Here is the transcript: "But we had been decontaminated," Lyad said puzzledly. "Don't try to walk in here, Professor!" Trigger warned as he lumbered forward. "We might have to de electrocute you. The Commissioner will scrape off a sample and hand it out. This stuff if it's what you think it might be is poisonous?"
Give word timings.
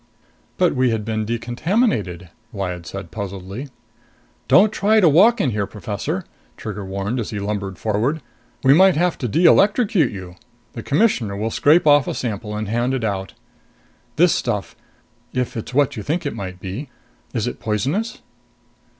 "But 0.57 0.73
we 0.75 0.89
had 0.89 1.05
been 1.05 1.25
decontaminated," 1.25 2.31
Lyad 2.51 2.87
said 2.87 3.11
puzzledly. 3.11 3.67
"Don't 4.47 4.73
try 4.73 4.99
to 4.99 5.07
walk 5.07 5.39
in 5.39 5.51
here, 5.51 5.67
Professor!" 5.67 6.25
Trigger 6.57 6.83
warned 6.83 7.19
as 7.19 7.29
he 7.29 7.39
lumbered 7.39 7.77
forward. 7.77 8.19
"We 8.63 8.73
might 8.73 8.95
have 8.95 9.15
to 9.19 9.27
de 9.27 9.45
electrocute 9.45 10.11
you. 10.11 10.37
The 10.73 10.81
Commissioner 10.81 11.37
will 11.37 11.51
scrape 11.51 11.85
off 11.85 12.07
a 12.07 12.15
sample 12.15 12.57
and 12.57 12.67
hand 12.67 12.95
it 12.95 13.03
out. 13.03 13.33
This 14.15 14.33
stuff 14.33 14.75
if 15.33 15.55
it's 15.55 15.71
what 15.71 15.95
you 15.95 16.01
think 16.01 16.25
it 16.25 16.33
might 16.33 16.59
be 16.59 16.89
is 17.35 17.47
poisonous?" 17.59 18.21